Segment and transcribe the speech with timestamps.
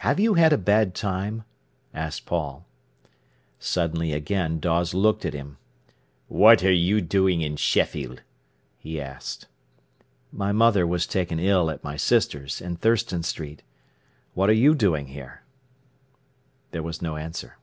[0.00, 1.42] "Have you had a bad time?"
[1.94, 2.66] asked Paul.
[3.58, 5.56] Suddenly again Dawes looked at him.
[6.28, 8.20] "What are you doing in Sheffield?"
[8.76, 9.46] he asked.
[10.30, 13.62] "My mother was taken ill at my sister's in Thurston Street.
[14.34, 15.44] What are you doing here?"
[16.72, 17.56] There was no answer.